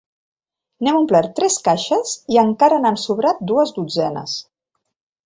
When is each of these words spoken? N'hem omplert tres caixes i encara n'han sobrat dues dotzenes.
N'hem 0.85 0.95
omplert 0.99 1.35
tres 1.39 1.57
caixes 1.67 2.13
i 2.37 2.39
encara 2.45 2.79
n'han 2.87 2.97
sobrat 3.03 3.45
dues 3.53 3.75
dotzenes. 3.77 4.35